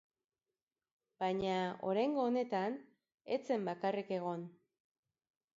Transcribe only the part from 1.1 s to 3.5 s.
Baina, oraingo honetan, ez